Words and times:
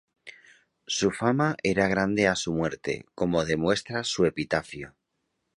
Su 0.87 1.11
fama 1.11 1.55
era 1.61 1.87
grande 1.87 2.27
a 2.27 2.35
su 2.35 2.51
muerte, 2.51 3.05
como 3.13 3.45
demuestra 3.45 4.03
su 4.03 4.25
epitafio. 4.25 4.95